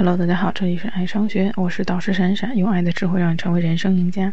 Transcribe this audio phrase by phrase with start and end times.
[0.00, 4.32] Hello，大家好，这里是爱商学，我是导师闪闪，用爱的智慧让你成为人生赢家。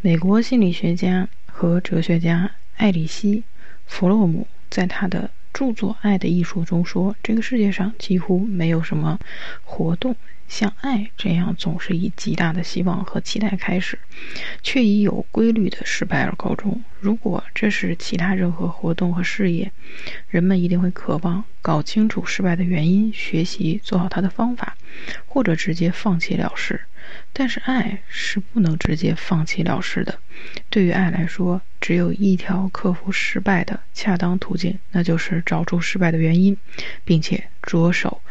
[0.00, 3.40] 美国心理学家和哲学家艾里希·
[3.84, 9.18] 弗洛姆在他的著作《爱的艺术》中说，这个世界上几乎没有什么
[9.62, 10.16] 活动。
[10.46, 13.98] 像爱这样总是以极大的希望和期待开始，
[14.62, 16.82] 却以有规律的失败而告终。
[17.00, 19.72] 如果这是其他任何活动和事业，
[20.28, 24.76] 人们一定会渴望搞清楚失败的原因，学习做好它的方法，
[25.26, 26.80] 或者直接放弃了事。
[27.32, 30.18] 但是爱是不能直接放弃了事的。
[30.70, 36.56] 对于爱来说，只有一条克服失败的恰当途径，那就是找出失败的原因，
[37.04, 38.22] 并且着手。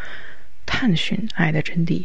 [0.74, 2.04] 探寻爱的真谛。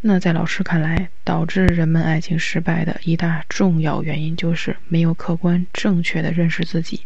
[0.00, 7.02] 那在老师看来，导致人们爱情失败的一大重要原因，就是没有客观正确的认识自己。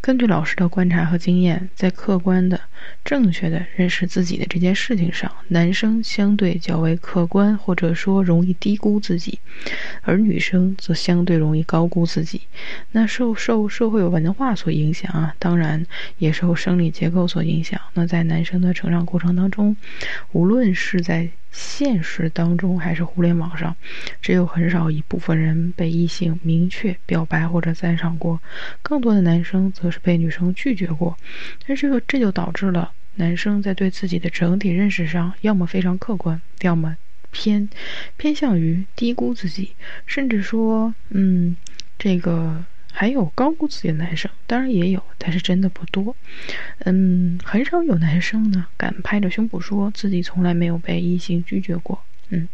[0.00, 2.60] 根据老师的观察和经验，在客观的、
[3.04, 9.40] 正确的认识自己的这件事情上，男生相对较为客观，或者说容易低估自己，
[10.02, 12.42] 而女生则相对容易高估自己。
[12.92, 15.84] 那受受社会文化所影响啊，当然
[16.18, 17.80] 也受生理结构所影响。
[17.94, 19.76] 那在男生的成长过程当中，
[20.30, 23.76] 无论是在现实当中还是互联网上，
[24.20, 28.40] 只有很少一部分人被异性明确表白或者赞赏过，
[28.82, 31.16] 更多的男生则是被女生拒绝过。
[31.66, 36.96] 但这这就导致了男生在对自己的整体认识上，要么非常客观，要么
[37.30, 37.68] 偏
[38.16, 39.72] 偏向于低估自己，
[40.06, 41.56] 甚至说，嗯，
[41.98, 42.64] 这个。
[42.90, 46.16] 还有高估自己的男生，当然也有，但是真的不多。
[46.80, 52.02] 嗯，很少有男生呢敢拍着胸脯说自己从来没有被异性拒绝过。
[52.30, 52.48] 嗯，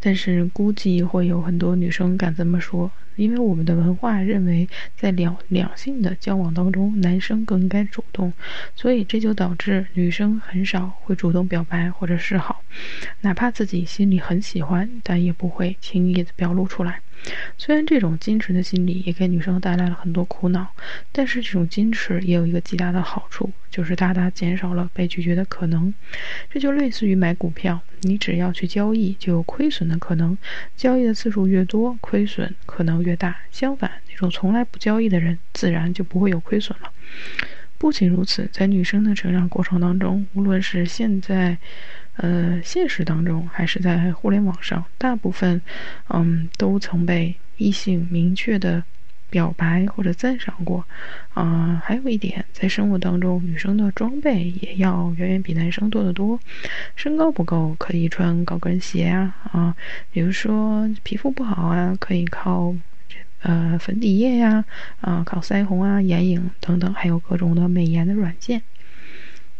[0.00, 8.32] 但是估计会有很多女生敢这么说，因为我们的文化认为在两两性的交往当中，男生更应该主动，
[8.76, 12.57] 所以这就导致女生很少会主动表白或者示好，
[13.20, 17.00] 哪怕自己心里很喜欢，但也不会轻易的表露出来。
[17.56, 20.68] 虽然这种矜持的心理也给女生带来了很多苦恼，
[21.10, 25.92] 但是这种矜持也有一个极大的好处，就是大大减少了被拒绝的可能。
[26.48, 30.38] 这就类似于买股票，你只要去交易，就有亏损的可能。
[30.76, 33.36] 交易的次数越多，亏损可能越大。
[33.50, 36.92] 相反，那种从来不交易的人，自然就不会有亏损了。
[37.78, 41.58] 不仅如此，在女生的成长过程当中，无论是现在。
[42.18, 45.60] 呃，现实当中还是在互联网上，大部分，
[46.08, 48.82] 嗯，都曾被异性明确的
[49.30, 50.84] 表白或者赞赏过。
[51.34, 56.40] 啊，还有一点，在生活当中，女生的装备也要远远比男生多得多。
[56.96, 59.76] 身高不够，可以穿高跟鞋啊啊，
[60.10, 62.74] 比如说皮肤不好啊，可以靠
[63.42, 64.64] 呃粉底液呀
[65.00, 68.60] 啊，靠腮红啊、眼影等等，还有各种的美颜的软件。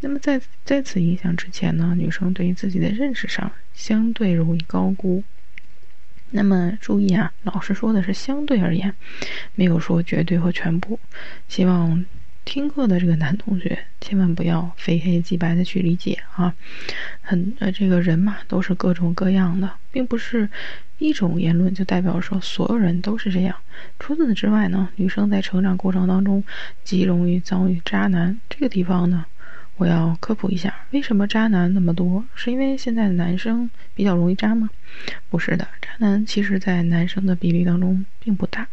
[0.00, 5.24] 那么在在此影响之前呢，女生对于自己的认识上相对容易高估。
[6.30, 8.94] 那么注意啊，老师说的是相对而言，
[9.54, 11.00] 没有说绝对和全部。
[11.48, 12.04] 希望
[12.44, 16.54] 听课的这个男同学千万不要非黑即白的去理解啊。
[17.22, 20.48] 很呃，这个人嘛，都是各种各样的，并不是
[20.98, 23.56] 一种言论就代表说所有人都是这样。
[23.98, 26.44] 除此之外呢，女生在成长过程当中
[26.84, 29.24] 极容易遭遇渣男，这个地方呢。
[29.78, 32.24] 我要科普一下，为什么渣男那么多？
[32.34, 34.68] 是因为现在的男生比较容易渣吗？
[35.30, 38.66] 不是的，渣男其实在男生的比例当中并不大，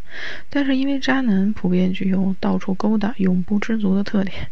[0.49, 4.47] 但是因为渣男普遍具有到处勾搭、永不知足的特点。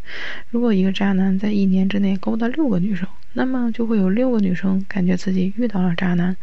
[0.52, 6.36] 如果一个渣男在一年之内勾搭六个女生，那么就会有六个女生感觉自己遇到了渣男。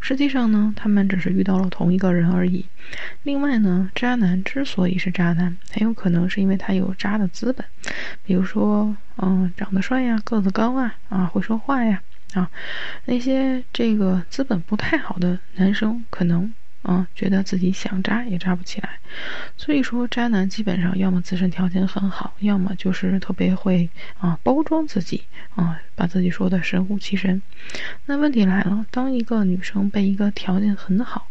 [0.00, 2.64] 实际上呢，他们只是遇到了同一个人而已。
[3.22, 7.64] 另外呢，渣男之所以是渣男，很有可能是因为他有渣的资本，
[8.24, 12.02] 比如说，嗯，长得帅呀，个子高啊，啊，会说话呀，
[12.34, 12.50] 啊，
[13.04, 16.52] 那些这个资本不太好的男生可能。
[16.82, 18.88] 啊，觉得自己想扎也扎不起来，
[19.56, 25.24] 所以说渣男基本上要么自身条件很好，要么就是特别会啊包装自己
[25.56, 27.42] 啊，把自己说的神乎其神。
[28.06, 31.26] 那问题来了，当一个女生被一个条件很好，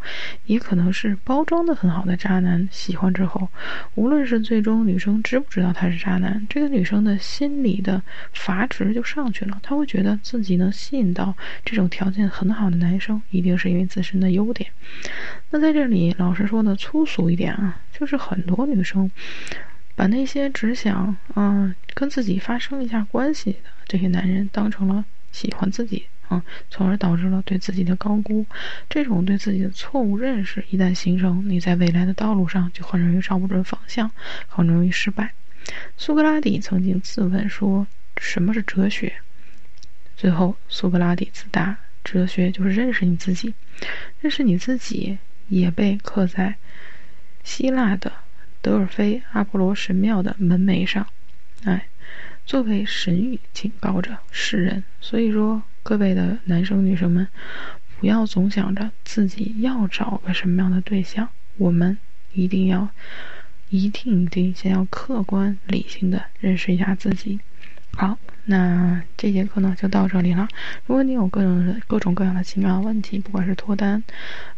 [0.45, 3.47] 也可能是包装的很好的渣男喜欢之后，
[3.95, 8.01] 无论是最终女生知不知道他是渣男，这个女生的心理的
[8.33, 14.69] 阀值就上去了，她会觉得自己能吸引到这种条件很好的男生，一定是因为自身的优点。
[15.49, 19.09] 那在这里，老实说的粗俗一点啊，就是很多女生
[19.97, 28.45] 把那些只想啊跟自己发生一下关系的这些男人当成了喜欢自己啊，从而导致了对自己的高估。
[28.87, 34.11] 这种对自己的错误认识一旦形成，你在未来的道路上就很容易找不准方向，
[34.47, 35.33] 很容易失败。
[35.97, 37.87] 苏格拉底曾经自问说
[38.21, 39.11] ：“什么是哲学？”
[40.15, 41.75] 最后，苏格拉底自答。
[42.03, 43.53] 哲学就是认识你自己，
[44.21, 45.17] 认识你自己
[45.49, 46.55] 也被刻在
[47.43, 48.13] 希腊的
[48.61, 51.07] 德尔菲阿波罗神庙的门楣上，
[51.63, 51.87] 哎，
[52.45, 54.83] 作为神谕警告着世人。
[54.99, 57.27] 所以说，各位的男生女生们，
[57.99, 61.97] 不要总想着自己要找个什么样的对象，我们
[62.33, 62.89] 一定要，
[63.69, 67.39] 一定一定先要客观理性的认识一下自己。
[67.91, 68.17] 好。
[68.49, 70.47] 那这节课呢就到这里了。
[70.85, 74.01] 如果你有各种各种各样的情感问题，不管是脱单、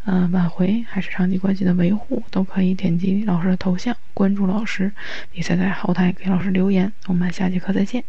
[0.04, 4.92] 呃挽回，还是长期关系的维护，都可以点击老师的头像关注老师，
[5.32, 6.92] 并且在后台给老师留言。
[7.06, 8.04] 我们下节课再见。